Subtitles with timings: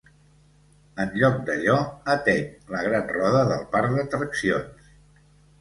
[1.03, 1.75] En lloc d'allò,
[2.15, 2.41] ateny
[2.77, 4.93] la gran roda del parc d'atraccions.